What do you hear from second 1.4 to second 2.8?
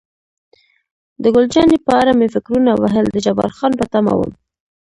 جانې په اړه مې فکرونه